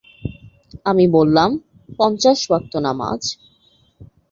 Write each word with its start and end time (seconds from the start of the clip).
আমি 0.85 1.05
বললাম, 1.07 1.49
পঞ্চাশ 1.99 2.39
ওয়াক্ত 2.47 2.73
নামাজ। 2.77 3.21